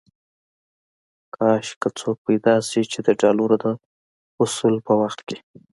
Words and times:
کاش 1.35 1.67
کې 1.79 1.89
څوک 1.99 2.17
پيدا 2.25 2.55
شي 2.69 2.81
چې 2.91 2.99
د 3.05 3.09
ډالرو 3.21 3.55
د 3.63 3.65
حصول 4.37 4.75
په 4.87 4.93
وخت 5.01 5.19
کې. 5.27 5.37